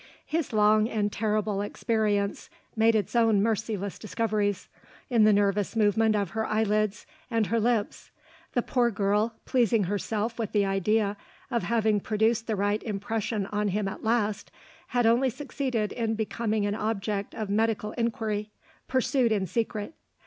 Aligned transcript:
His 0.25 0.51
long 0.51 0.89
and 0.89 1.11
terrible 1.11 1.61
experience 1.61 2.49
made 2.75 2.95
its 2.95 3.15
own 3.15 3.39
merciless 3.43 3.99
discoveries, 3.99 4.67
in 5.11 5.25
the 5.25 5.31
nervous 5.31 5.75
movement 5.75 6.15
of 6.15 6.31
her 6.31 6.43
eyelids 6.43 7.05
and 7.29 7.45
her 7.45 7.59
lips. 7.59 8.09
The 8.53 8.63
poor 8.63 8.89
girl, 8.89 9.35
pleasing 9.45 9.83
herself 9.83 10.39
with 10.39 10.53
the 10.53 10.65
idea 10.65 11.17
of 11.51 11.61
having 11.61 11.99
produced 11.99 12.47
the 12.47 12.55
right 12.55 12.81
impression 12.81 13.45
on 13.51 13.67
him 13.67 13.87
at 13.87 14.03
last, 14.03 14.49
had 14.87 15.05
only 15.05 15.29
succeeded 15.29 15.91
in 15.91 16.15
becoming 16.15 16.65
an 16.65 16.73
object 16.73 17.35
of 17.35 17.51
medical 17.51 17.91
inquiry, 17.91 18.49
pursued 18.87 19.31
in 19.31 19.45
secret. 19.45 19.93